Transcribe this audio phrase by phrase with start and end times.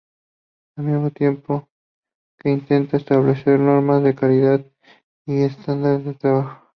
[0.77, 1.69] Al mismo tiempo
[2.39, 4.65] que intentan establecer normas de calidad
[5.27, 6.67] y estándares de trabajo.